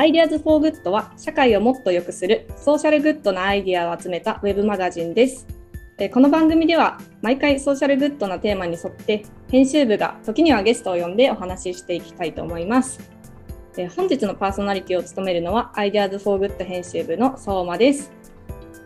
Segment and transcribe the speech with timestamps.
[0.00, 5.46] IDEAS FOR GOOD は社会をもっと良くするソーシャルグッドなアイデアを集めたウェブマガジンです。
[6.10, 12.98] この番組では毎回ソーシャルグッドなテーマに沿って編集部が時にはゲストを呼んでお話ししていきたいと思います。
[13.94, 18.10] 本日のパーソナリティを務めるのは IDEAS FOR GOOD 編集部の相馬です。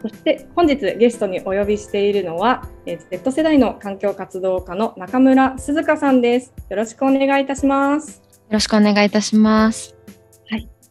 [0.03, 6.53] そして本日ゲストにお呼びしているのは Z 世代の環境活動家の中村涼夏さんです。
[6.71, 8.17] よろしくお願いいたします。
[8.17, 9.94] よろしくお願いいたします。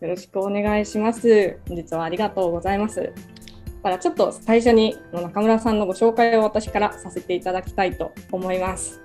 [0.03, 1.57] よろしくお願いします。
[1.65, 3.13] 本日はありがとうございます。
[3.81, 8.99] からちょっと最初に中村さんのご紹介を私からさせていただきたいと思います。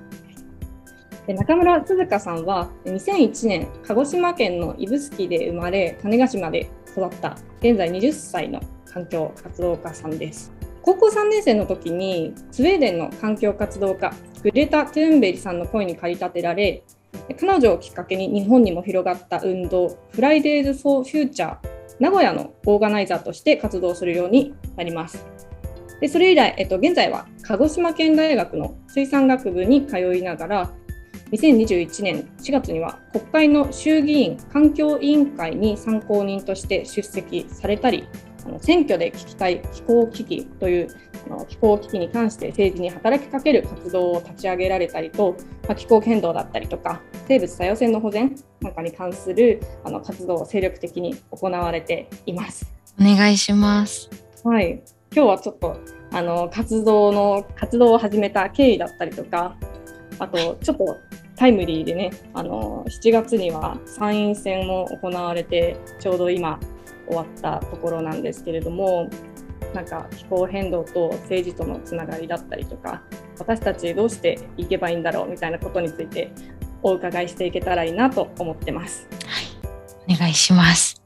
[1.29, 10.53] 中村鈴香さんは2001年鹿児島県の指宿で生まれ種子島で育った現在20歳の環境活動家さんです。
[10.83, 14.13] 高校3年生の時にスウェーデンの環境活動家
[14.43, 16.83] グレタ・トゥーンベリさんの声に駆り立てられ
[17.39, 25.27] 彼女をきっかけに日本にも広がった運動フライデーズ・フォー・フューチャー名古屋のオーガナイザーとして活動するようになります。
[26.01, 30.71] でそれ以来、えっと、現在は鹿児島大学の水産学部に通いながら
[31.33, 38.09] 2021年4月には国会の衆議院環境委員会に参考人として出席されたり
[38.49, 40.89] あの選挙で聞きたい気候危機という
[41.27, 52.73] あの気候危機に関して政治に働きかける活動を立ち上げられたりと、まあ、気候変動だったりとか生物多様性の保全なんかに関するあの活動を精力的に行われています。
[52.99, 54.09] お願いします。
[54.43, 55.79] はい、今日はちょっと
[56.11, 59.57] あの活動の活動を始めた経緯だったりとか、
[60.19, 60.97] あとちょっと
[61.37, 66.59] タイムリーでね、あの7月には参院選も行われて、ちょうど今
[67.09, 69.09] 終わったところなんですけれども、
[69.75, 73.03] なんか気候変動と政治とのつながりだったりとか、
[73.39, 76.31] 私たちどうしていけばいいんだろうみたいなことについて
[76.83, 79.09] お伺いしていけたらいいなと思ってます。
[79.27, 81.03] はい、お願いします。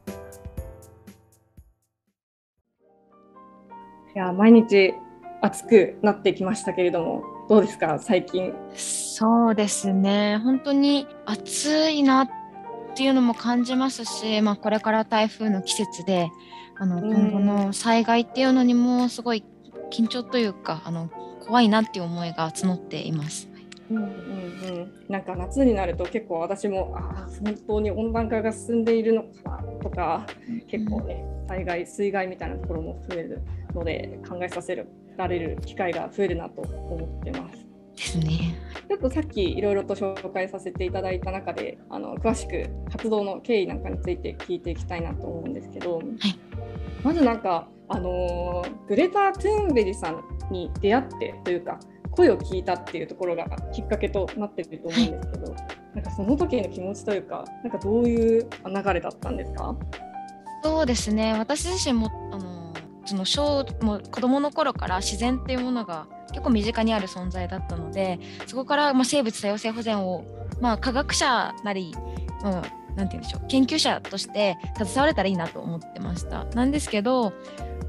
[4.14, 4.92] いや毎日
[5.40, 7.98] 暑くなってきましたけれどもどうですか？
[7.98, 12.28] 最近そうですね本当に暑いな
[12.92, 16.30] っていうのも感じますし、まあ、これから台風の季節で
[16.76, 19.42] あの今後の災害っていうのにもすごい
[19.90, 21.10] 緊張というかあの
[21.40, 23.48] 怖いなっていう思いが募っています。
[23.90, 30.26] うんうんうん、なんか夏になると結構私もあ本当に温暖化が進んでいるのかなとか、
[30.68, 33.42] 結構ね災害水害みたいなところも増える
[33.74, 34.84] ので考えさせ
[35.16, 37.71] られる機会が増えるなと思ってます。
[37.96, 38.58] ですね。
[38.88, 46.06] ちょっとさっきいろいろと紹介させていただいた中であの詳しく活動の経緯なんかについて聞いていきたいなと思うんですけど、はい、
[47.02, 51.78] まずなんかあのグレタ・トゥーンベリさんに出会ってというか
[52.10, 55.62] 声を聞いたっていうところがきっかけとなってると思うんですけど、はい、
[55.94, 59.74] なんかその時の気持ちというかなんかどういう流れだったんですか？
[60.62, 61.32] そうですね。
[61.38, 62.74] 私自身もあの
[63.06, 70.24] その小も子供の頃から自然っていうものが結構身近にある存在だったのでそこからま生物多様性保全を
[70.60, 71.94] まあ科学者なり、
[72.42, 77.32] まあ、なて言うんでしょう研究者として携われたらいいなと思ってましたなんですけど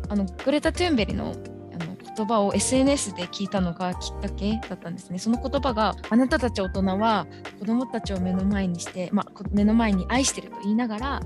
[0.09, 1.35] あのグレタ・トゥーンベリの
[2.15, 5.17] 言葉を SNS で聞いたのがきっかけだったんですね。
[5.17, 7.25] その言葉があなたたち大人は
[7.59, 11.21] 子供たちを目の前にして、まあ、目の前に愛してると言いながら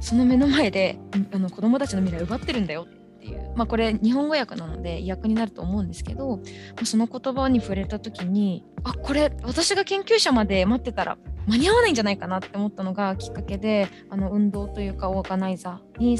[0.00, 0.98] その目の前で
[1.32, 2.86] あの子供たちの未来を奪ってるんだよ
[3.26, 6.42] っていう、まあ、これ日本語訳なので訳になると思うんですけど、ま
[6.82, 16.18] あ、その言葉に触れた時にあこれ私が研究者まで待ってたら間に合わないんじゃないかなって思ったのがきっかけであの運動というかオーガナイザーに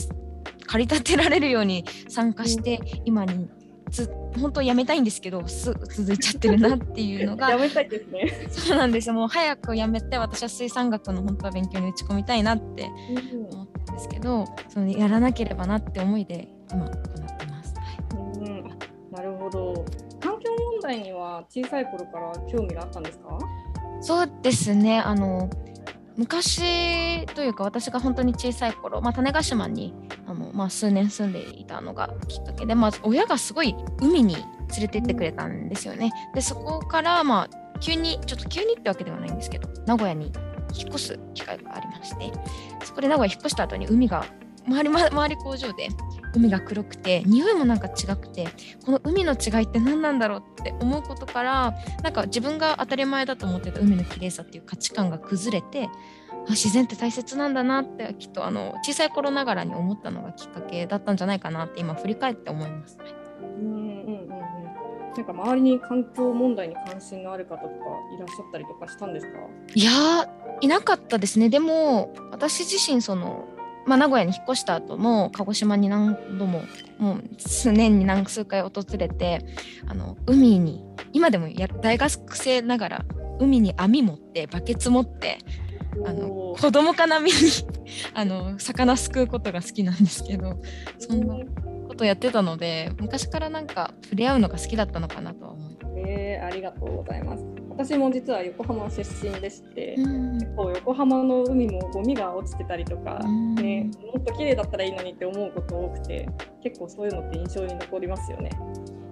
[0.66, 3.48] 駆り立てられるように参加して今に
[3.90, 8.48] つ本当やめたいんですけどす続いちゃってるなっていうのがやめたいですね。
[8.50, 9.14] そうなんですよ。
[9.14, 17.74] もう早くやめて私は水産学の本当は勉強に打ち込みたいなって思ってるんですけど、そのやらなければなって思いで今行ってます。
[17.76, 18.78] はい、うん
[19.12, 19.84] なるほど
[20.20, 23.38] 環境問題には小さい頃から興味があったんですか？
[24.00, 25.48] そうですねあの
[26.16, 29.94] 昔というか私が本当に小さい頃、まあ、種子島に
[30.26, 34.44] あの、まあ、数年住んでいたのがきっかけで、まあ、親がすごい海に連
[34.82, 36.12] れてってくれたんですよね。
[36.34, 40.32] でそこからまあ急にちょっと急にってわけではないんですけど名古屋に
[40.74, 42.32] 引っ越す機会がありまして
[42.84, 44.24] そこで名古屋引っ越した後に海が
[44.66, 45.88] 周り周り工場で
[46.36, 48.46] 海が黒くて匂いもなんか違くて
[48.84, 55.88] この海の違いって何なんだろうって思うことからなんか自分が当たり前だと思ってた海の綺麗さっていう価値観が崩れて
[56.48, 62.98] あ自然って大切なんだなってきっとあの小さい頃ながらに思ったのがきっかけだったんじゃないかなって今振り返って思います。
[63.58, 64.36] うんうんうん
[65.16, 67.70] なんか周りに環境問題に関心のある方とか
[68.14, 69.38] いらっしゃったりとかしたんですか？
[69.74, 70.28] いや
[70.60, 71.48] いなかったですね。
[71.48, 73.48] でも私自身その
[73.86, 76.62] まあ、名古屋に引っ越した後も鹿児島に何度も
[76.98, 79.44] もう数年に何数回訪れて
[79.86, 83.04] あの海に今でもや大学生ながら
[83.38, 85.38] 海に網持ってバケツ持って
[86.04, 87.38] あの子供かなみに
[88.14, 90.60] あの魚すくうことが好きなんですけど
[90.98, 91.36] そんな
[91.88, 95.86] ことやってたので昔からなんか触れ合うのが好きだったのかなとは思います。
[95.96, 97.65] えー、ありがとうございます。
[97.76, 106.26] 私も実は横浜出身でして、うん、結構横浜の海もゴミが落ちてたりとか、うん、ね、もっと綺麗だったらいいのにって思うこと多くて
[106.62, 108.50] 結構そういうのって印象に残りますよね。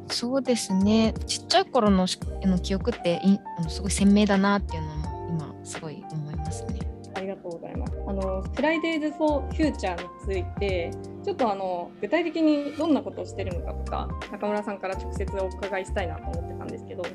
[0.08, 2.06] そうですねちっちゃい頃の
[2.42, 3.38] の記憶ってい
[3.68, 6.78] すごい鮮明だなっていうのも今すごい思いますね。
[7.14, 7.92] ありがとうございます。
[8.06, 10.90] あのフライデーズ・フォー・フューチャーについて
[11.24, 17.02] ちょっとあの具体的にどんなことをしているのかとか中村さんから直接お伺いしたいなと思ってたんですけど。
[17.02, 17.12] はい、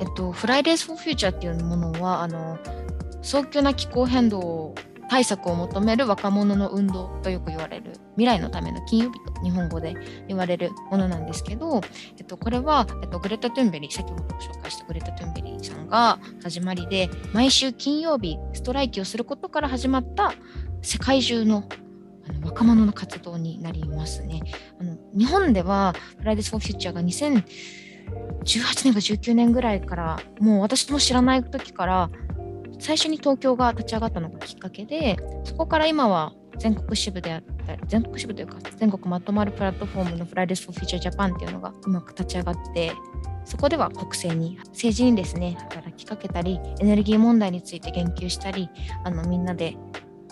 [0.00, 2.58] えっとフライデーズ・フォー・フューチャーっていうものはあの
[3.22, 4.74] 早急な気候変動
[5.08, 9.94] 対策を求める若者の運動とよく言われる未来のための金曜日と日本語で
[10.26, 11.82] 言われるものなんですけど、
[12.18, 20.32] えっと、これは、えっと、グレタ・トゥンベリー先ほど紹介したグレタ・トゥンベリーさんが始まりで毎週金曜日ストライキをすることから始まった
[20.80, 21.64] 世界中の
[22.28, 24.42] あの若者の活動になりますね。
[24.80, 32.10] あの日本ではフライデーズ・フォー・フューチャーが2018年か19年ぐらいからもう私も知らない時から
[32.78, 42.92] 最初に東京が立ち上がったのがきっかけでそこから今は全国支部であったり全国支部というか全国まとまるプラットフォームの Fridays For Future Japan っていうのがうまく立ち上がって
[43.44, 48.68] そこでは国政に政治にですね働きかけたりエネルギー問題について言及したり
[49.04, 49.76] あのみんなで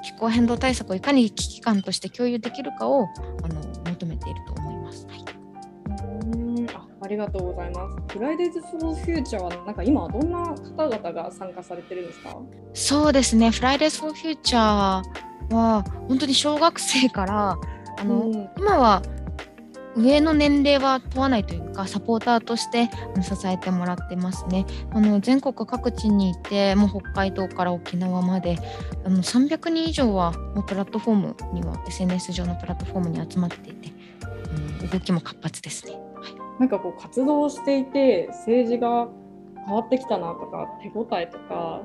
[0.03, 3.05] 気候変動対策をいかに危機感として共有できるかを
[3.43, 3.61] あの
[3.91, 5.07] 求めていると思います。
[5.07, 5.25] はい。
[7.03, 8.19] ありがとうございます。
[8.19, 10.39] フライデーズ・フォー・フューチャーは、なんか今、どんな
[10.77, 12.37] 方々が参加されてるんですか？
[12.75, 17.59] そうですね、フライデーズ・フォー・フューチャーは、本当に小学生から、
[17.99, 19.03] あの、うん、今は
[19.97, 22.89] 上の年齢は問わないというかサポーターとして
[23.23, 24.65] 支えてもらってますね。
[24.93, 28.57] あの全国各地にいてもう北海道から沖縄まで
[29.05, 33.93] あの300人以上はもうプラットフォームには SNS 上のプラットフォームに集まっていて、
[34.81, 35.99] うん、動きも活発ですね。
[36.59, 39.09] なんかこう活動していて政治が
[39.67, 41.83] 変わってきたなとか手応えとか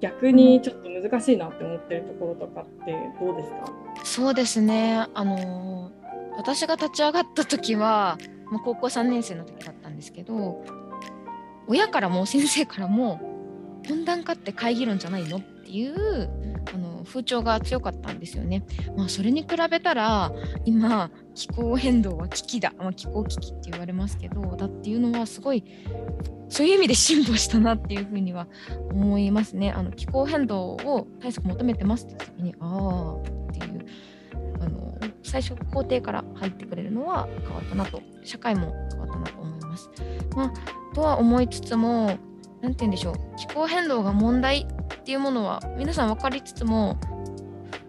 [0.00, 3.72] 逆にちょっと難しいなって思ってるところとかってどうですか？
[4.04, 5.06] そうですね。
[5.14, 5.90] あの
[6.38, 8.16] 私が立ち上がった時は、
[8.50, 10.64] まあ、高校3年生の時だったんですけど
[11.66, 13.20] 親からも先生からも
[13.90, 15.38] 温暖化って会議論じゃないの？
[15.38, 16.30] っていう
[16.72, 18.64] あの風潮が強かったんですよね。
[18.96, 20.32] まあ、それに比べたら
[20.64, 25.64] 今気候変動は危機だ、まあ、気候危機って言われますけどだっていうのはすごい
[26.48, 28.46] そういう意味で進歩したなっていうふうには
[28.90, 29.72] 思いますね。
[29.72, 33.86] あの気候変動を対策求めてますって時にああっていう
[34.60, 34.87] あの
[35.28, 39.90] 最初工程から入ってくれるのは変わったなと社会も変わったなと思います。
[40.34, 42.18] まあ、とは思いつつも
[42.60, 46.98] 何て言うんでしょう気候変動が問題っていうものは皆さん分かりつつも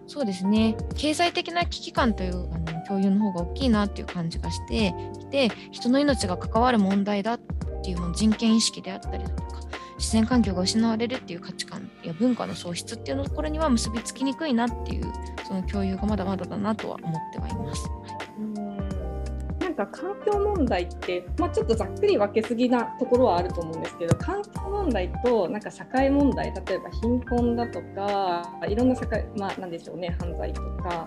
[0.06, 7.40] そうですね経済的な危機感というあの共有の方が大きいなっていう感じがしていて人の命が関わる問題だっ
[7.82, 9.60] ていうの人権意識であったりだとか
[10.00, 15.04] 自然環境が失われるっていう価値観や文化の喪失っていうのところには結びつきにくいなっていう
[15.46, 17.86] その共有がまだまだだなとは思ってはいます。
[19.60, 31.06] なんか環境問題って、まあ、ちょっとざっくり分けすぎなところはあると思うんですけど環境問題となんか社会問題例えば貧困だとかいろんな社会まあなんでしょうね犯罪とか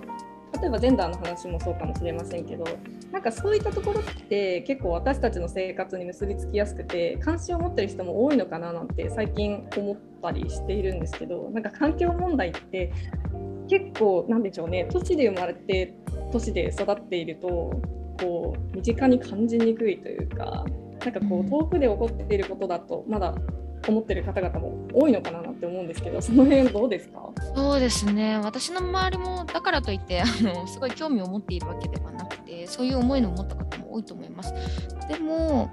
[0.61, 2.65] 例えばジェンダーの話もそうかもしれませんけど
[3.11, 12.91] なんかそういったところって結構私たちの生活に結びつきやすくて関心を持ってる人も多いのかななんて最近思ったりしているんですけどなんか環境問題って
[13.69, 15.95] 結構なんでしょうね都市で生まれて
[16.31, 17.47] 都市で育っていると
[18.19, 20.65] こう身近に感じにくいというか
[21.03, 23.33] なんかこう遠くで起こっていることだとまだ
[23.87, 27.29] 思ってる方々も多いのかなって思うんですけどその辺どうですか？
[27.55, 28.37] そうですね。
[28.37, 34.53] 私の周りもだからといってあのすごい興味を持っているわけではなくてそういう思いの持った方も多いと思います。
[35.07, 35.69] でも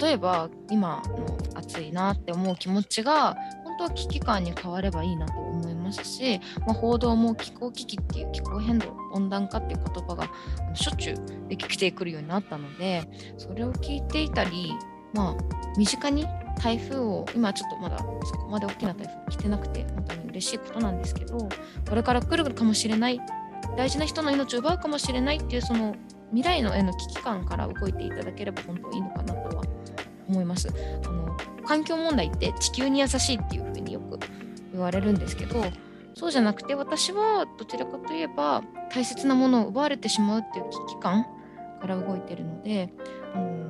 [0.00, 10.30] 例えば今の暑いなって思う気持ちが本当は危機感に変わればいいなと思いますし、まあ、報道も気候危機っていう気候変動温暖化っていう言葉が
[10.74, 11.16] しょっちゅう
[11.48, 13.02] 出てきてくるようになったので
[13.38, 14.72] それを聞いていたり、
[15.14, 15.36] まあ、
[15.76, 16.26] 身近に
[16.58, 18.04] 台風を今ちょっとまだそ
[18.36, 21.48] こまで大きな台風来てなくて本当に嬉しいことなんですけど
[21.88, 23.20] これから来るかもしれない
[23.76, 25.96] 大事な人の命を奪うかもしれないっていうその
[26.30, 29.64] 未来のへの危機感から動いていただければ本当いいのかなとは
[30.28, 30.68] 思います。
[31.04, 34.18] あの環境問題って地球に優しいっていうふうによく
[34.72, 35.64] 言われるんですけど
[36.14, 41.24] そうじゃなくて私はどちらかといえば大切なものを奪われてしまうっていう危機感
[41.80, 42.92] から動いてるので、
[43.34, 43.61] うん、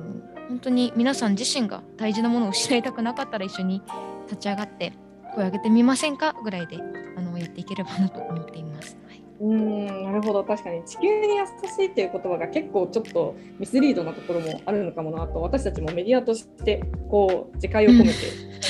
[0.53, 3.81] 本当に皆さん自身が大事なものを失いたくなかったら一緒に
[4.27, 4.93] 立ち上がって
[5.33, 6.35] 声を上げてみませんか？
[6.43, 6.77] ぐらいで
[7.17, 8.95] あのやっていければなと思っています。
[9.41, 10.43] うんなるほど。
[10.43, 11.45] 確かに地球に優
[11.75, 18.19] しいっていう言葉が結構ちょっとミスリードなところもあるのかもなと私たちもメディアとしてこう自戒を込めて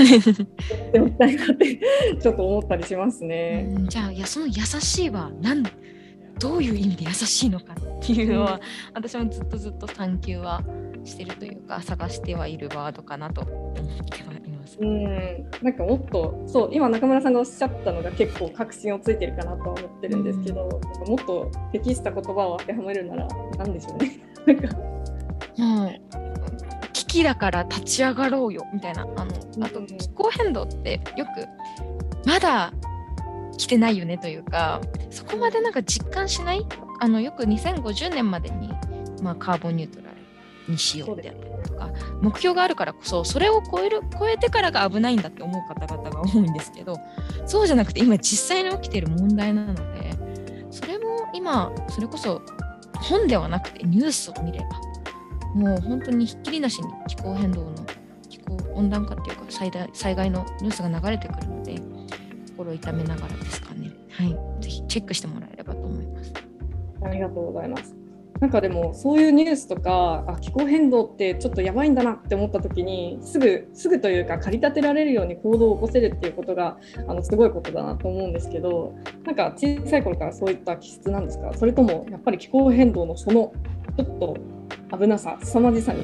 [0.08, 1.80] やっておきたいなって
[2.24, 3.76] ちょっと思ったりしますね。
[3.90, 5.64] じゃあいやその優しいは何？
[6.40, 8.60] どういう意味で優しいのかっていうのは、うん、
[8.96, 10.64] 私もずっとずっと探求は
[11.06, 13.42] してるというか探してはいるワードかなと。
[13.42, 13.74] 思っ
[14.06, 14.78] てはいます。
[14.80, 15.50] うん。
[15.62, 24.20] なんかもっとそう今中村さんがおっしゃったのが結構確信をついてるかなとは思ってるんですけど、うん、もっと適した言葉を当てはめるなら何でしょうね。
[24.46, 24.78] なんか
[25.58, 25.92] もう
[26.94, 29.04] 危機だから立ち上がろうよみたいな。
[29.04, 29.26] あの
[29.62, 31.48] あと気候変動ってよく
[32.26, 32.72] まだ
[33.58, 34.82] 来てないよねというか
[35.12, 36.66] そこまでなんか実感しない？
[37.00, 38.70] あのよく2050年までに、
[39.22, 40.13] まあ、カーボンニュートラル
[40.68, 41.90] にしようであったりとか
[42.22, 46.98] 目標があるからこそそれを超える超えてからが危ないんだって思う方々が多いんですけど
[47.46, 50.18] そうじゃなくて今実際に起きている問題なので
[50.72, 52.42] それも今それこそ
[52.96, 54.66] 本ではなくてニュースを見れば
[55.54, 57.76] もう本当にひっきりなしに気候変動の
[58.30, 61.82] 気候温暖化っていうか災災害のニュースが流れてくるので
[62.48, 63.92] 心を痛めながらですかね。
[64.10, 66.34] はい、ぜひチェックしてもらえればと思います。
[67.04, 68.03] ありがとうございます。
[68.44, 81.54] なんかでもそういうニュースとかあ気候変動ってちょっとやばいんだなって思った時にすぐすぐというか駆り立てられるように行動を起こせるっていうことがあのすごいことだなと思うんですけどなんか小さい頃からそういった気質なんですか？
[81.56, 83.54] それともやっぱり気候変動のその
[83.98, 84.38] ちょっと
[84.98, 86.04] 危なさ凄まじさに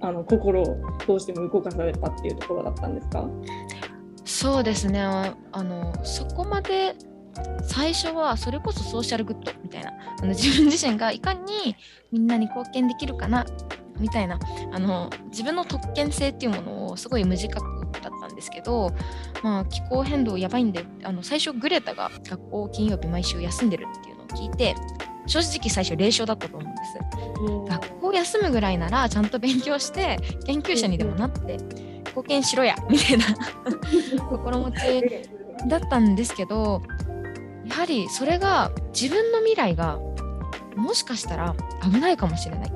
[0.00, 0.76] あの心を
[1.08, 3.28] どうしても動かされたっていうところだったんですか？
[4.24, 5.00] そうですね。
[5.02, 6.94] あのそこまで
[7.62, 9.92] 最初はそれこそソーシャルグッドみたいな。
[10.20, 11.76] あの自分自身がいかに
[12.12, 13.46] みんなに貢献できるかな
[13.98, 14.38] みたいな。
[14.72, 17.64] あの自分の特権性っていうものをすごい無自覚
[18.00, 18.92] だったんですけど、
[19.42, 24.74] まあ、気候変動やばいんであの最初グレタが学校金曜日毎週休んでるっていうのを聞いて
[25.26, 26.98] 正直最初霊障だったと思うんです。
[27.68, 31.58] 学校休むぐらいならちゃんと勉強して研究者にでもなって
[32.06, 33.24] 貢献しろやみたいな。
[34.28, 35.30] 心持ち
[35.68, 37.09] だったんですけどや
[37.80, 39.98] はりそれが自分の未来が
[40.76, 42.68] もしかしたら危ないかもしれない。
[42.68, 42.72] っ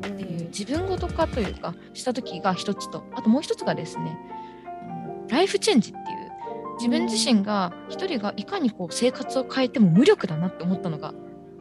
[0.00, 3.04] ていう自分ごと化というかした時が一つと。
[3.14, 4.18] あともう一つがですね
[5.28, 6.06] ライフチェンジっていう
[6.76, 11.12] 自分自身が一人がいかにこう生活を変えても無力だなって思ったのが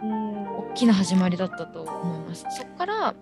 [0.01, 2.45] 大きな始まりだったと思います。
[2.49, 3.15] そこから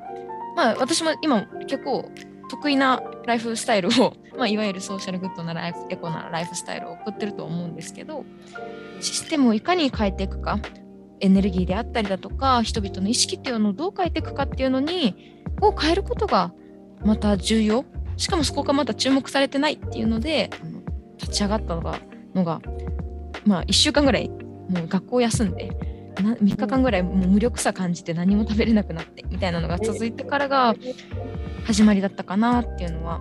[0.55, 2.09] まあ私も今結構
[2.49, 8.25] 得意なライフスタイルを、まあ、いわゆるソーシャルグッドなライフエコなライフスタイルを送ってると思うんですけど
[8.99, 10.59] システムをいかに変えていくか
[11.19, 16.53] エネルギーであったりだとか人々の意識っていうのをどう変えていくかっていうのにを変えることが
[17.03, 17.85] また重要。
[18.17, 20.49] しかもそこがまた注目されてないっていうので
[21.17, 21.99] 立ち上がったのが
[22.33, 22.61] のが、
[23.45, 25.69] まあ、1週間ぐらいもう学校休んで
[26.15, 30.75] 3日間ぐらいもう無力さ感じて何も食べれなくなってみたいなのが続いてからが
[31.65, 33.19] 始まりだったかなっていうのは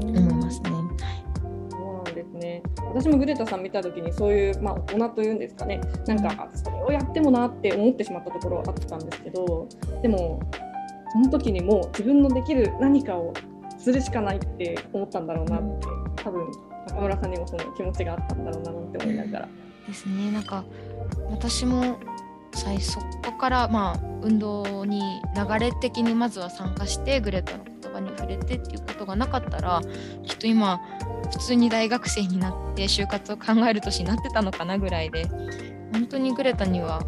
[0.00, 0.70] 思いますね。
[1.70, 2.62] そうなんですね。
[2.94, 5.80] 私もグレタさん見た時にそういう、まあ、大人というんですかね。
[6.06, 9.68] なんかそれをやってもなって思ってしまったところはあったんですけど
[10.02, 10.40] でも
[11.12, 13.32] その時にもう自分のできる何かを
[13.78, 15.86] するしかないって思ったんだろうなって
[16.24, 16.50] 多分
[16.88, 19.48] 中村さんにもその気持ちがあったんだろうなって思いながら。
[19.86, 20.32] ですね。
[20.32, 20.64] なんか
[21.30, 21.98] 私も
[22.52, 25.00] 最そこからまあ運動に
[25.36, 29.80] 流れ的にまずは参加してグレタの言葉に触れてっていうことがなかったら
[30.24, 30.80] きっと今
[31.30, 35.26] 普通に大学生になって就活を考える年になってたのかなぐらいで
[35.92, 37.02] 本当にグレタには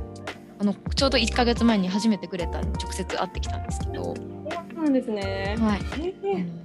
[0.60, 4.14] あのちょうど1ヶ月前に初めてグレタに直接会ってきたんですけど。
[4.78, 5.80] そうなんですね、はい。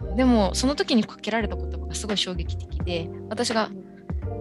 [0.06, 3.72] うん、でもその時にかけられた言葉がすごい衝撃的で私が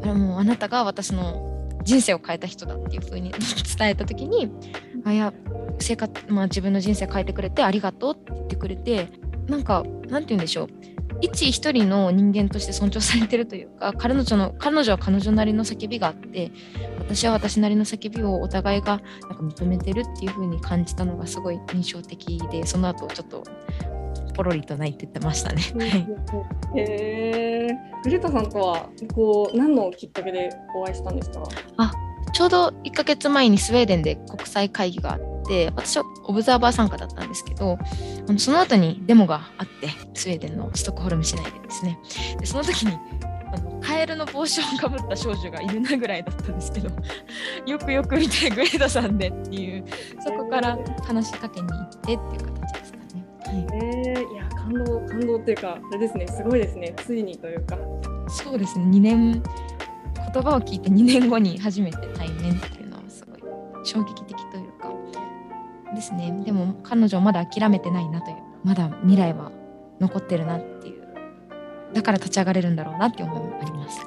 [0.02, 3.32] あれもうあなたが私の人生を変えた人だっていう風に
[3.78, 4.50] 伝えた時に
[5.04, 5.32] あや
[5.78, 9.08] 生活、まあ、自分の人生変えてくれてありがとうって言ってくれて
[9.48, 10.68] なんかなんて言うんでしょう。
[11.20, 16.50] 一一人の人間として尊重されてるというか彼女の彼女は彼女なりの叫びがあって
[16.98, 23.44] 私は私なりの叫びをお互いがなんか認めてるっていう風に感じたのがすごい印象的でその後ちょっと
[24.34, 25.62] ポロリと泣いてってましたね。
[26.74, 27.68] へえ
[28.02, 31.44] グレタさんとはこう何のきっかけでお会いしたんですか？
[31.76, 31.92] あ
[32.32, 35.31] ちょうど1か月前にスウェーデンで国際会議があって
[35.74, 37.78] 私はオブザーバー参加だったんですけど
[38.28, 41.98] あのその後にデモがあってスウェーデンのストックホルム市内でですね。
[42.38, 42.92] でその時に
[43.52, 46.90] あのカエルの帽子をかぶった少女がいるなぐらいだったんですけど
[47.66, 49.84] よくよく見てグレータさんでっていう
[50.20, 52.18] そこから話しかけに行ってっていう
[52.54, 53.24] 形ですかね。
[53.44, 56.26] はい、えー、いや感動感動っていうかあれですね。
[56.28, 56.94] すごいですね。
[57.04, 57.76] ついにというか。
[58.28, 58.84] そうですね。
[58.86, 59.42] 2年
[60.32, 63.40] 言葉を聞いて2年後に初めて対面っていうのはすごい
[63.84, 64.90] 衝撃的というか
[65.94, 66.42] ですね。
[66.44, 68.36] でも彼女はまだ諦めてないなという。
[68.64, 69.50] まだ未来は
[70.00, 71.02] 残ってるなっていう。
[71.92, 74.00] だから立ち上がれるんだろうなって思いもあります。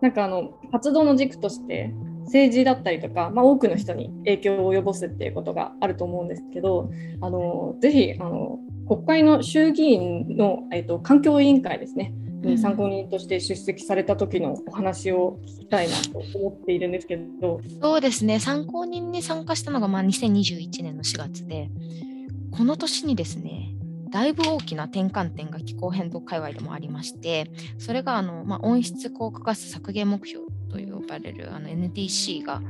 [0.00, 1.92] なんかあの活動の軸として
[2.24, 8.58] 政治だったりとか、まあ、多くの人に影響を及ぼすっていうことがあると思うんですけどあのぜひあの
[8.90, 17.60] 国会の衆議院の、えっと、環境委員会ですねに参考人として出席された時のお話を聞きたいなと思っているんですけど。
[17.80, 18.40] そうですね。
[18.40, 21.70] 参考人に参加したのがまあ2021年の4月で
[22.50, 23.74] この年にですね
[24.10, 32.60] だいぶ大きな転換点が気候変動界隈でもありましてそれがあの、まあ、温室効果ガス削減目標と呼ばれるあの NDC が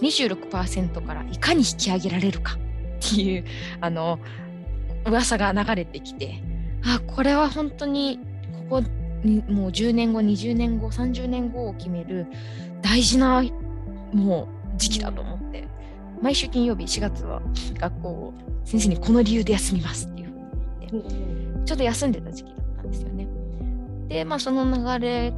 [0.00, 3.44] 26%からいかに引き上げられるかっていう
[3.80, 4.18] あの
[5.06, 6.42] 噂が流れてきて
[6.84, 8.18] あこれは本当に
[8.68, 8.82] ここ
[9.24, 12.26] にもう10年後20年後30年後を決める
[12.82, 13.42] 大事な
[14.12, 15.68] もう時期だと思って
[16.20, 17.42] 毎週金曜日4月は
[17.78, 20.42] 学校を先生にこの理由で休みますっていうふうに
[20.88, 23.28] 言ってちょうど休んでた時期だったんですよね。
[24.08, 24.64] でまあその
[24.98, 25.32] 流れ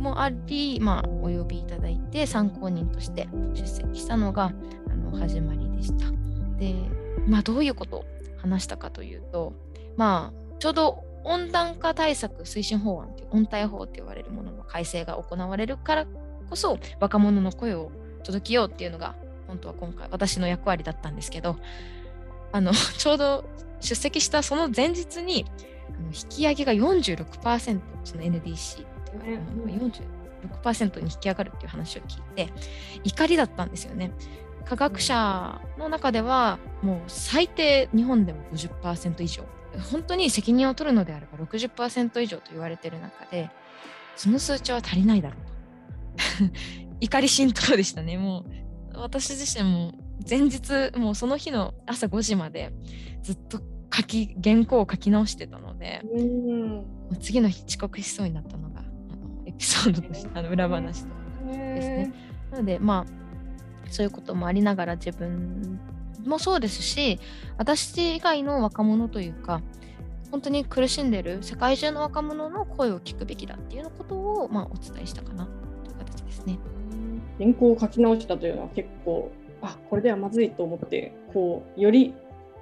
[0.00, 4.52] もあり、まあ、お呼びいただいて参考人として出席したのが
[4.90, 6.06] あの始まりでした。
[6.58, 6.74] で、
[7.26, 8.04] まあ、どういうことを
[8.40, 9.52] 話したかというと、
[9.96, 16.06] まあ、ちょうど温暖化対策推進法案という温帯法と言われるものの改正が行われるから
[16.48, 17.92] こそ若者の声を
[18.24, 19.14] 届けようっていうのが
[19.46, 21.56] 本当は今回私の役割だったんですけど
[22.52, 23.44] あの ちょうど
[23.80, 25.46] 出席したその前日に
[25.98, 29.90] あの引き上げが46%その NDC と言われるものが
[30.62, 32.52] 46%に引き上がるっていう話を聞いて
[33.04, 34.12] 怒りだったんですよね。
[34.64, 39.44] 科学者の中ではもう最低日本でも50%以上。
[39.92, 43.50] 本当に責任を取るのであれば60%以上と言われている中で
[44.16, 46.50] その数値は足りないだろうと。
[47.00, 48.18] 怒り浸透でしたね。
[48.18, 48.44] も
[48.94, 49.92] う私自身も
[50.28, 52.72] 前日もうその日の朝5時まで
[53.22, 53.60] ずっと
[53.94, 56.02] 書き原稿を書き直してたので
[57.20, 58.70] 次の日遅刻しそうになったの
[59.60, 61.10] ピソードとしてあの裏話と
[61.52, 62.12] ですね。
[62.50, 63.19] なのでまあ
[63.90, 65.78] そういうこともありながら自分
[66.24, 67.20] もそうですし
[67.58, 69.60] 私以外の若者というか
[70.30, 75.46] 本当に苦しんでる世界中の若者の声を聞くべきだっていうことを、まあ、お伝えしたかな
[75.84, 76.58] という形ですね。
[77.38, 82.14] 原稿を書き直したというのは結構あこれではまずいと思ってこうより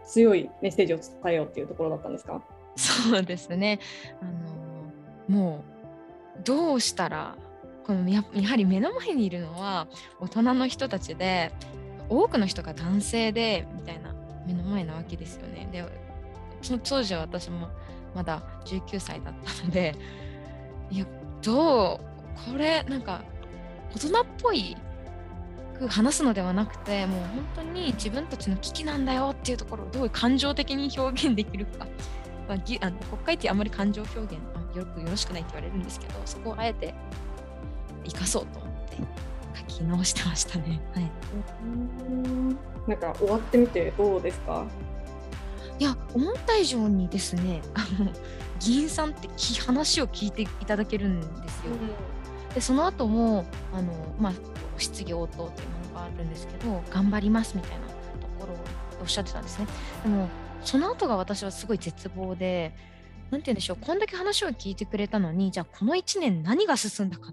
[0.07, 2.43] 強いメッセージを伝えようっていうところだったんですか？
[2.77, 3.81] そうですね
[4.23, 5.65] あのも
[6.39, 7.37] うどうしたら
[7.89, 9.89] このややはり目の前にいるのは
[10.21, 11.51] 大人の人たちで
[12.11, 14.15] 多くの人が男性でみたいな
[14.47, 15.67] 目の前なわけですよね。
[15.73, 15.83] で
[16.61, 17.71] その当時は私も
[18.15, 19.95] まだ19歳だったので
[20.91, 21.07] いや
[21.41, 23.23] どうこれなんか
[23.95, 24.77] 大人っぽい
[25.79, 31.87] く話すのではなくてもう本当に自分たちの危機なんだよっていうところをどう感情的に表現できるか、
[32.49, 34.33] まあ、あの国会ってあまり感情表現
[34.77, 36.95] よくよろしくないって言われるんですけどそこをあえて
[38.05, 38.97] 生かそうと思って
[39.61, 40.81] 書き直してましたね。
[40.95, 41.11] はい、
[42.89, 44.67] なんか終わってみてどうですか？
[45.79, 48.11] いや思った以上にですねあの
[48.59, 49.29] 議員さんって
[49.65, 51.73] 話を聞いていただけるんですよ。
[52.49, 54.33] うん、でその後もあの、まあ、
[54.79, 55.53] 質疑応答というも
[55.91, 57.93] のがあるんですけど頑張りますみたいなと
[58.41, 58.57] ころを
[59.03, 59.67] おっしゃってたんですね。
[60.03, 60.29] でも
[60.65, 62.75] その後が私はすごい絶望で
[63.31, 67.33] なんて言うんでしょう、こんだけ話を聞いてくれたのに、じゃあこの1年何が進んだかっ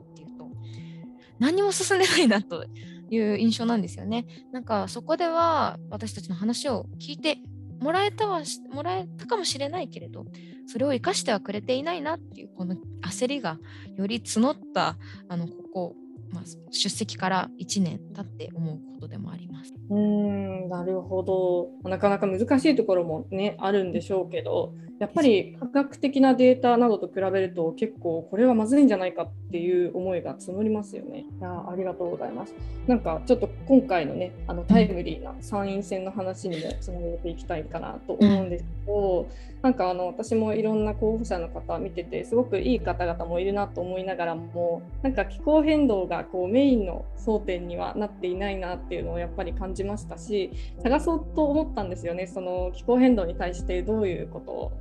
[1.39, 2.65] 何も進んでないなと
[3.09, 4.25] いう印象なんですよね。
[4.51, 7.39] なんかそこでは私たちの話を聞いて
[7.79, 10.25] もらえたはもらえたかもしれないけれど、
[10.67, 13.59] それを生かしてはくれていないなっていうこの焦りが
[13.95, 15.95] より募ったあのここ、
[16.31, 19.73] まあ、出席から1年経って思うことでもあります。
[19.89, 31.25] うんなるほどなかなか難しいところもねあるんでしょうけどやっぱり科学的なデータなどと比べると結構これはまずいんじゃないかっていう思いが募りますよね。
[31.37, 32.55] いやありがとうございます。
[32.87, 39.27] なんかちょっと今回のねあのタイムリーな参院選の話にもつなげていきたいかなと思うんですけど、
[39.65, 50.51] なんかあの私もいろんな候補者の方見ててすごくいい方々もいるなと思いながらもなんか気候変動がこうメインの争点にはなっていないなっていうのをやっぱり感じましたし
[50.83, 54.71] 探そうと思ったんですよねその気候変動に対してどういうことを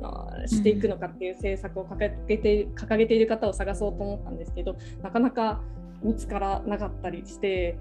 [0.00, 1.98] あのしていくのかっていう政策を掲
[2.28, 5.60] げて掲げている方を探そうと思ったんですけどなかなか
[6.00, 7.76] 見つからなかったりして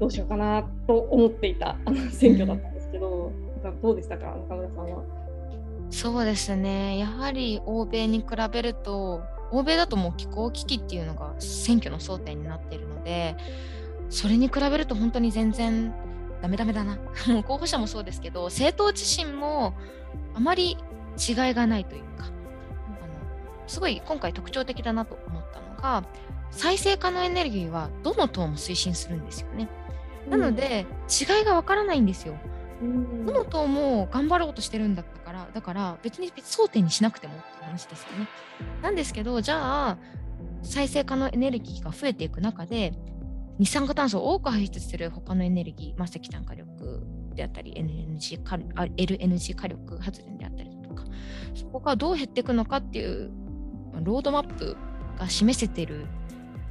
[0.00, 3.30] どうしようかなと思っていたあの選挙だったんですけど、
[3.80, 4.34] どうでしたか？
[4.48, 5.23] 中村さんは。
[5.94, 13.36] そうですねやはり欧米に比べると欧米だともう気候危機っていうのが選挙の争点になっているので
[14.10, 15.94] それに比べると本当に全然
[16.42, 16.98] ダメダメだな
[17.46, 19.72] 候補者もそうですけど政党自身も
[20.34, 20.76] あまり
[21.16, 22.32] 違いがないというかあの
[23.68, 26.04] すごい今回特徴的だなと思ったのが
[26.50, 29.68] 再生可能エネルギーはどの党も推進するんですよね。
[30.28, 32.34] なので、違いがわからないんですよ。
[32.80, 38.28] どの党も頑張ろうとしてるんだったからだから別に争点にしなくてもって話ですよね。
[38.82, 39.98] なんですけどじゃあ
[40.62, 42.92] 再生可能エネルギーが増えていく中で
[43.58, 51.04] 二酸化炭素を多く排出する他のエネルギー、まあ、石炭火力であったり NG 火 LNG 火力発電であったりとか
[51.54, 53.30] そこがどう減っていくのかっていう
[54.02, 54.76] ロードマップ
[55.18, 56.06] が示せてる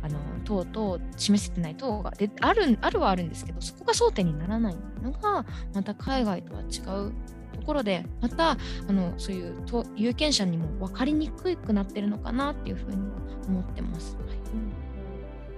[0.04, 7.14] あの党と示せてない党がであるあるはあるんですけどそこが争点にならないのがまた海外とは違う
[7.54, 8.58] ところでまたあ
[8.92, 9.56] のそういう
[9.96, 12.98] 有権者にも分かりにくくなってるのかなっていうふうに
[13.48, 14.18] 思ってます。
[14.18, 14.84] はい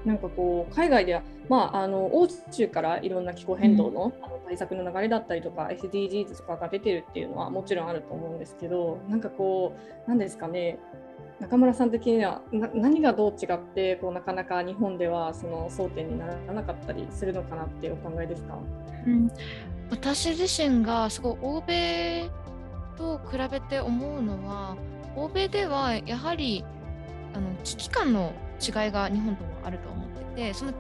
[0.06, 4.14] なんかこう海外では、まあ、あの欧州からいろんな気候変動の,、
[4.46, 10.78] 対策の流れだったりとか SDGs とかが出てるっていうのはもちろんあると思うんですけどなんかこうなんですかね
[11.40, 12.42] 中村さん的には
[12.74, 18.58] 何がどう違ってこうなかなか日本ではその争点にならなかったりするのかなってお考えですか、
[19.06, 19.30] うん、
[19.90, 22.30] 私自身がすごい欧米
[22.98, 24.78] と比べて思うのは
[25.16, 26.64] 欧米ではやはり
[27.34, 30.74] あの危機感の違いが日本ともあると思っててその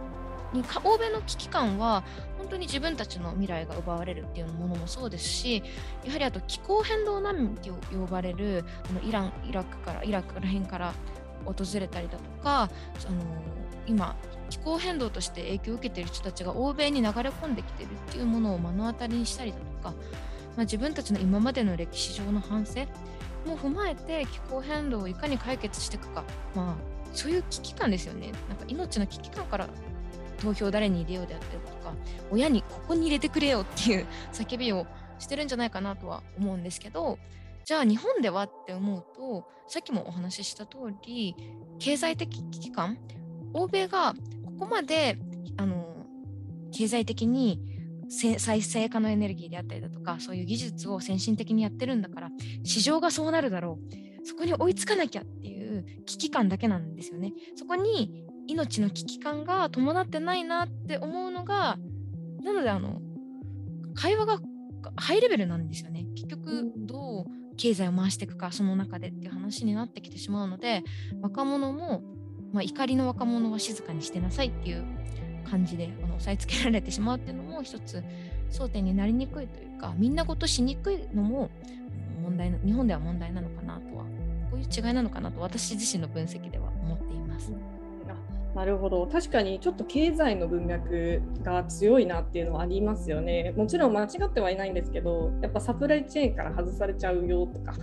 [0.83, 2.03] 欧米の危機感は
[2.37, 5.63] 本当に自分たちの未来が奪われるっていうものもそうですし
[6.03, 10.93] やはりあと気候変動難民と呼ばれるあのイランイラクからイラクら辺から
[11.45, 12.69] 訪れたりだとかあの
[13.87, 14.15] 今
[14.49, 19.93] 気候変動として影響を受けている人たちが欧米に流れ込んできているっていうものを目の当たりにしたりだとか、ま
[20.57, 22.81] あ、自分たちの今までの歴史上の反省
[23.45, 26.23] も踏まえて気候変動をいかに解決していくか、
[26.55, 26.75] まあ、
[27.13, 28.31] そういう危機感ですよね。
[28.49, 29.67] なんか命の危機感から
[30.35, 31.93] 投票誰に入れようであったりとか
[32.31, 34.85] 親にここに入れてくれよっていう 叫びを
[35.19, 37.17] してるんじゃないかなとは思うんですけど
[37.63, 41.35] じゃあ日本ではって思うとさっきもお話しした通り
[41.79, 42.97] 経済的危機感
[43.53, 44.13] 欧米が
[44.45, 45.17] ここまで
[45.57, 45.95] あの
[46.71, 47.59] 経済的に
[48.09, 52.29] 再生可能エネルギーであったりだとかそういう技術を先進的にやってるんだから
[52.63, 57.31] 市場がそうなるだろうそこに追いつかなきゃっていう危機感だけなんですよね。
[57.55, 61.77] そこに命の危機感が伴ってないなって思うのが
[62.43, 63.01] なのであの
[63.95, 64.39] 会話が
[64.95, 67.25] ハイレベルなんですよね結局どう
[67.57, 70.83] 経済を回していくかその中でっていう話になってきてしまうので
[71.21, 72.03] 若者も、
[72.53, 74.85] まあ、怒りの若者は静かにしてなさいっていう
[75.49, 78.03] 感じであの押さえつけられてしまうっていうのも一つ
[78.51, 81.49] 争点になりにくいというかみんなごとしにくいのも
[82.21, 84.03] 問題日本では問題なのかなとは
[84.51, 86.74] こういう違いなのかなと私自身の分析では。
[88.55, 89.05] なるほど。
[89.05, 93.53] 確かにちょっと経済の文脈が強いなっていうのはありますよね。
[93.57, 97.73] もちろん間違ってはいないんですけどやっぱサプライチェーンから外されちゃうよとか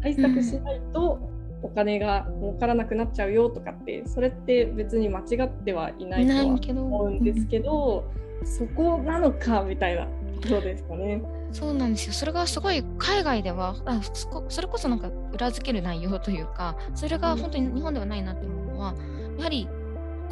[0.00, 1.18] 対策しないと
[1.60, 8.04] お金が儲からなくなっちゃうよとかってそれって別に間違ってはいないとは思うんですけど
[8.44, 10.06] そこなのかみたいな
[10.40, 11.20] ところですかね。
[11.50, 12.12] そうなんですよ。
[12.12, 14.00] それがすごい海外ではあ
[14.48, 18.94] それこそなんか裏付ける内容というかそれが本当に日本ではないなって思うのは
[19.38, 19.68] やはり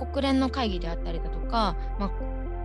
[0.06, 2.10] 国連の会議であったりだとか、まあ、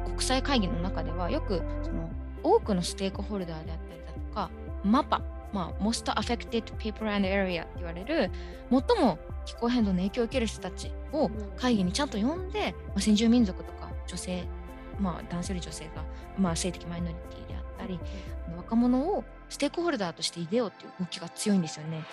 [0.06, 2.10] 国際会議の中ではよくその
[2.44, 4.50] 多くのステークホルダーであったりだとか
[4.86, 5.22] MAPA、
[5.52, 8.32] まあ、Most Affected People and Area って言われる
[8.70, 14.44] 最も気候変動の影響を受ける人たちを会議にちゃんと呼んで、まあ、先住民族とか女性、
[15.00, 16.04] まあ、男性より女性が、
[16.38, 18.00] まあ、性的マイノリティであったり
[18.56, 22.06] 若者をステークホルダーとしていでよっていう動きが強いんですよね。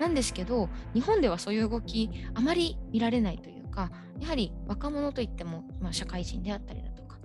[0.00, 7.16] なんですけど日本ではそういう動きあまり見られないというかやはり若者といっても、まあ、社会人であったりだとか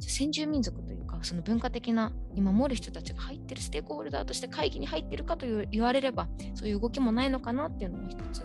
[0.00, 8.42] 先住民族というかその文化的なに守る人たちが入ってるステークホルダーとして会議に入ってるかという言われればそういう動きもないのかなっていうのも一つ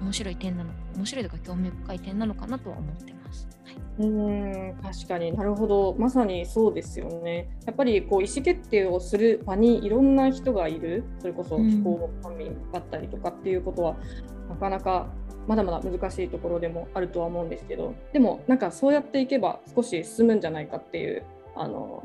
[0.00, 3.48] 面白い点なの面白いとか興味深い点なのかなとは思ってます。
[3.64, 5.36] はい、うん確かに。
[5.36, 5.96] なるほど。
[5.98, 7.48] まさにそうですよね。
[7.66, 11.02] やっぱりこう意思決定をする場にいろんな人がいる。
[11.18, 13.96] それこそ気候官民だったりとかっていうことは、
[14.42, 15.08] うん、なかなか
[15.48, 21.24] まだまだ難しいところでもあるとは思うんですけどでもなんかそうやっていけば少し進むんじゃないかっていう
[21.56, 22.02] あの、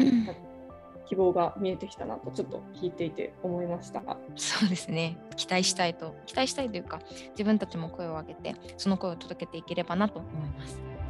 [1.08, 4.01] 希望が見えてきたなとちょっと聞いていて思いました。
[4.36, 5.17] そうですね。
[5.36, 7.01] 期待したいと期待したいというか
[7.32, 11.03] 自分たちも声を上げてその声を届けていければなと思います。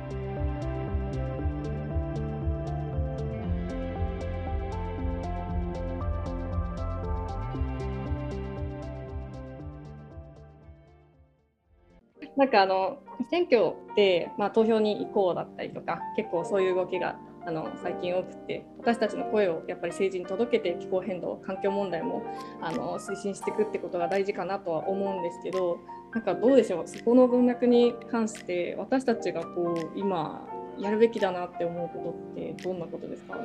[12.38, 12.98] なんかあの
[13.30, 22.24] 選挙で、まあ、投票に行こうだったりとか結構そういう動きがあの最近多くて私たちの声をやっぱり政治に届けて気候変動環境問題も
[22.62, 25.78] あの推進していくってことが大事かなとは思うんですけど
[26.14, 30.48] なんかどうでしょうそこの文脈に関して私たちがこう今
[30.80, 33.38] やるべきだなって思うことってどんなことですか？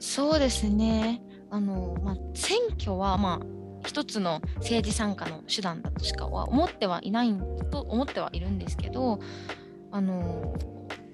[0.00, 1.22] そうですね。
[1.50, 3.46] あの、まあ、選挙は、まあ、
[3.84, 7.34] 一つの政治参加の手段だとしかは思ってはいない
[7.70, 9.20] と思ってはいるんですけど
[9.90, 10.56] あの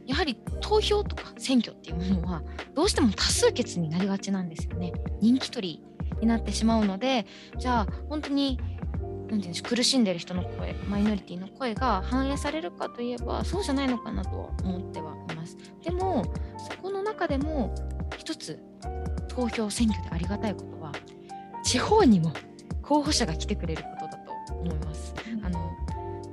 [0.07, 2.43] やはり投票とか選挙っていうものは
[2.75, 4.93] どうしても多数決になりがちなんですよね。
[5.21, 7.27] 人気取りになってしまうので
[7.59, 8.59] じゃあ本当に
[9.31, 15.57] なんていうんでしょう苦しんでる人の声マイノリティの声が反映されるかといえばそうじゃないのかなとは思ってはいます。
[15.85, 16.25] でも
[16.59, 17.75] そこの中でも
[18.19, 18.59] 一つ
[19.29, 20.93] 投票選挙でありがたいことは
[21.63, 22.33] 地方にも
[22.91, 25.15] 候補者が来てくれることだと思います。
[25.45, 25.71] あの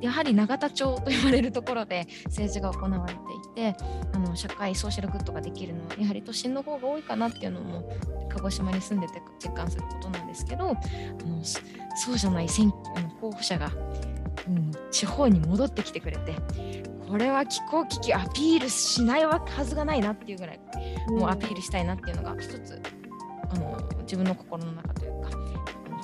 [0.01, 3.19] やはり永田町と呼ばれるところで政治が行われて
[3.69, 7.97] いてあの社会ソーシャルグッドができるのはやはり都心の方が多いかなっていうのも
[8.29, 11.43] 鹿児島に住んでて実感することなんですけどあの
[11.95, 12.71] そうじゃない選
[13.21, 13.71] 候補者が、
[14.47, 16.35] うん、地方に戻ってきてくれて
[17.07, 20.59] これは気候危機アピールしないはずがないなっていうぐらい、
[21.07, 22.81] もうアピールしたいなっていうのが一つ
[23.49, 25.29] あの自分の心の中というか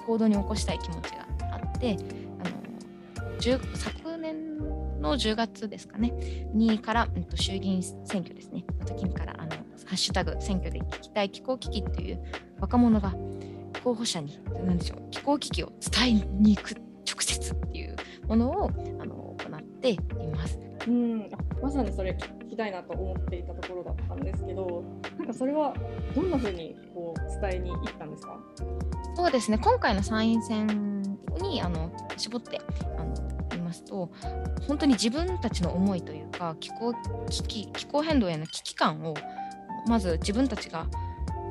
[0.06, 1.98] 行動に起こしたい気持ちがあって
[2.40, 4.58] あの昨年
[5.02, 6.14] の10月ですかね。
[6.54, 8.64] にから、うん、と衆議院選挙ですね。
[8.80, 9.58] の時からあのハ
[9.94, 12.24] ッシュタグ選挙で聞きたい気候危機っていう
[12.60, 13.14] 若者が
[13.84, 16.72] 候補者に何でしょう気候危機を伝えに行く
[17.06, 17.96] 直接っていう
[18.28, 20.00] ものをあの行ってい
[20.34, 20.58] ます。
[20.88, 21.30] うん。
[21.62, 22.18] まさにそれ
[22.54, 24.84] きたいなと思っていたところだったんですけど
[25.18, 25.74] なんかそれは
[26.16, 28.40] どんなふうにこう伝えに行ったんですか？
[29.16, 29.58] そうですね。
[29.58, 31.02] 今回の参院選
[31.42, 32.62] にあの絞って
[32.98, 33.14] あの
[33.50, 34.12] 言いますと
[34.68, 36.94] 本当に自分たちの思いというか気候
[37.30, 39.16] 危機気候変動への危機感を
[39.88, 40.88] まず自分たちが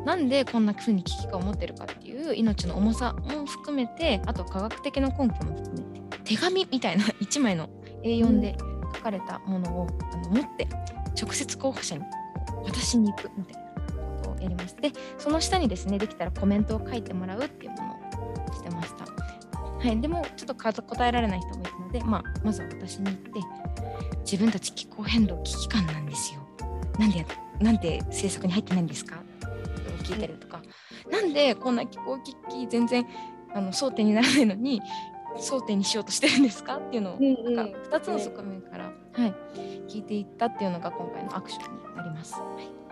[0.05, 7.69] なんでこんなふうに危機感を持ってるかっていう命の重さも含めてあと科学的な根拠も含めて手紙みたいな1枚の
[8.03, 8.57] A4 で
[8.95, 10.67] 書かれたものをあの持って
[11.21, 12.05] 直接候補者に
[12.65, 13.63] 渡しに行くみたいな
[14.43, 17.93] やりましてその下にですねできたらコメントを書いてもらうっていうもの
[18.51, 19.05] をしてました。
[19.07, 23.31] はい、でもちょっと答えられない人もいるので、まあ、まずは私に言って
[24.21, 26.41] 自分たち気候変動危機感なんですよ。
[26.99, 27.27] なんで
[27.61, 29.17] なんで政策に入ってないんですか？
[29.17, 30.63] って聞いてるとか、
[31.11, 33.07] なんでこんな気候危機全然
[33.55, 34.81] あの争点にならないのに
[35.37, 36.77] 争点にしようとしてるんですか？
[36.77, 38.82] っていうのを、うんなんか2つの側面から、
[39.13, 39.35] はい、
[39.89, 42.35] 聞いていったっていうのが今回のアクションになります。
[42.35, 42.83] はい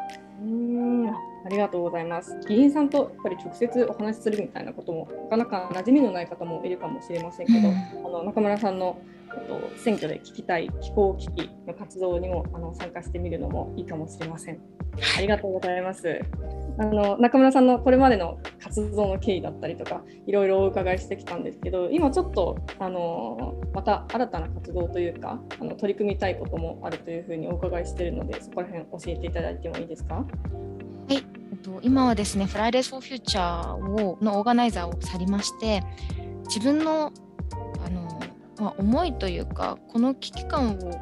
[0.43, 2.39] うんありがとうございます。
[2.49, 8.99] 議員さんとやっぱり直接お話しするみたいなこともなかなか馴染みのない方もいるかもしれませんけど、あの中村さんの
[9.37, 14.59] と選挙で聞きたい気候危機の活動にもあの参加してみるのもいいかもしれません。
[15.17, 16.21] ありがとうございます。
[16.79, 30.15] あの中村さんのこれまでの活動の経緯だったりとかいろいろお伺いしてきたんですけど今ちょっとあのまた新たな活動というかあの取り組みたいこともあるというふうにお伺いしているのでそこら辺教えていただいてもいいですか？
[30.15, 30.25] は
[31.11, 31.23] い
[31.83, 33.75] 今はですね Fridays for Future
[34.07, 35.83] をのオーガナイザーを去りまして
[36.47, 37.13] 自分の、
[38.61, 41.01] まあ、思いというかこの危機感を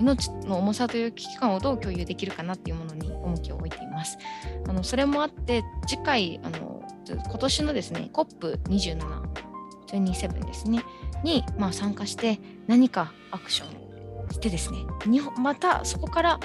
[0.00, 4.18] 命の重さという危機感をどう共有できるかなっていうものに重きを置いています。
[4.68, 9.44] あのそれもあって次回あの今年のですね COP27
[9.92, 10.82] 27ですね
[11.22, 16.40] に、まあ、参加して何かアクションしてですね日本またそこから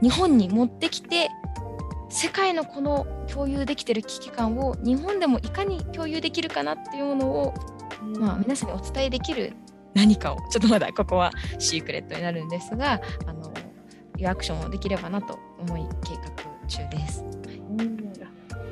[0.00, 1.28] 日本に持ってきて
[2.08, 7.54] 世界のこの共有できてる危機感を日本でもいかに共有できるかなっていうものを、
[8.18, 9.54] まあ、皆さんにお伝えできる
[9.96, 13.52] 何かをちょっとまだここはシークレットになるんですがあの
[14.18, 17.24] いうアクションをできればなと思い計画中です。
[17.78, 17.96] うん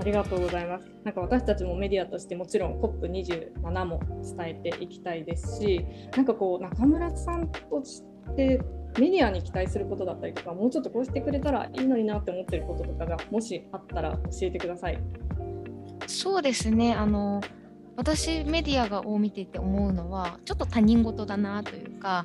[0.01, 0.87] ありがとうございます。
[1.03, 4.01] なんか私たちもメディアとしてもちろん COP27 も
[4.37, 8.03] 伝えていきたいですし、なんかこう中村さんとし
[8.37, 8.61] て
[8.99, 14.99] メディアに期待することだったりとか、もうちょっとこうしてくれたらいいのになって思ってることとかがもしあったら教えてください。
[16.07, 16.93] そうですね。
[16.93, 17.41] あの
[17.97, 22.25] 私メディアがを見ていて思うのはちょっと他人事だなというか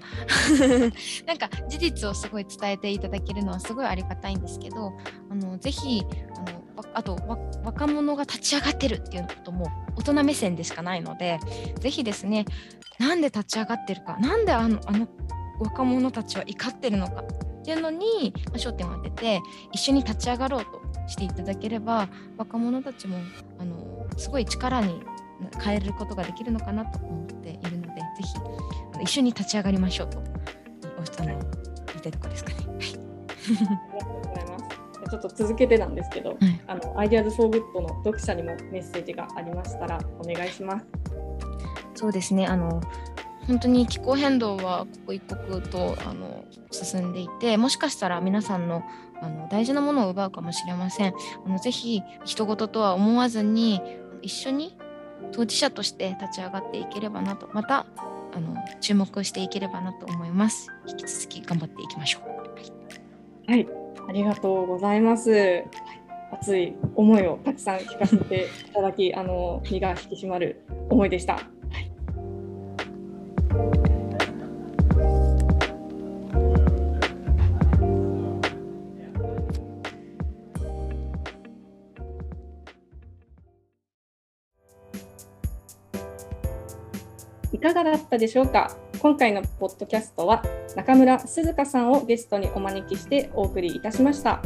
[1.27, 4.93] なんか事実をすごい伝えていただけるのはすごいありがたいんですけど
[5.29, 6.03] あのぜひ
[6.36, 6.60] あの
[6.93, 7.17] あと
[7.63, 11.39] 若者が立ち上がってるっていうことも大人目線でしかないので
[11.79, 12.45] ぜひですね
[12.97, 15.08] なんで立ち上がってるかなんであのあの
[15.60, 23.17] 若者たちは怒ってるのかっていうのに焦点を当てて一緒に立ち上がろうとしていただければ若者たちも
[23.60, 25.01] あのすごい力に
[25.63, 28.04] 変えることができるのかなと思っているのでぜ
[28.97, 30.19] ひ一緒に立ち上がりましょうと
[31.19, 32.56] あの言いたいところですかね。
[32.60, 35.10] ありがとうございます。
[35.10, 40.86] ちょっと続けてなんですけど、はい、あの IDEAS FOR GOOD の読者にもメッセージがありましたらお願いします。
[41.95, 42.45] そうですね。
[42.45, 42.82] あの
[43.47, 48.84] 本当に気候変動は刻一刻とあの進んでいてもしかしたら皆さんの
[49.21, 51.13] あの大事なものを奪うかもしれません
[51.45, 53.82] あのぜひ人事とは思わずに
[54.21, 54.78] 一緒に
[55.31, 57.85] 当事者として立ち上がっていければなとまた
[58.33, 60.69] あの注目していければなと思います。
[60.87, 63.51] 引き続き頑張っていきましょう。
[63.51, 63.67] はい、
[64.07, 65.63] ありがとうございます。
[66.31, 71.39] 熱い思いをたくさん聞かせていただきあの身が引き締まる思いでした。
[87.73, 88.75] かがだったでしょうか？
[88.99, 90.43] 今回のポッドキャストは
[90.75, 94.41] 中村鈴香さんをゲストにお招きしてお送りいたしました。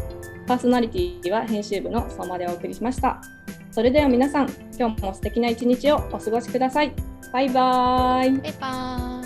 [0.45, 3.21] パーソナリティは編集部の相馬でお送りしました。
[3.71, 6.93] それでは皆さん今日も素敵な一日をお過ごしください。
[7.31, 8.31] バイバイ。
[8.31, 9.22] バイバイ。